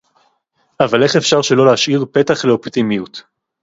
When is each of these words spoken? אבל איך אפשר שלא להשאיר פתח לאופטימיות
אבל 0.79 1.03
איך 1.03 1.15
אפשר 1.15 1.41
שלא 1.41 1.65
להשאיר 1.65 2.05
פתח 2.13 2.45
לאופטימיות 2.45 3.23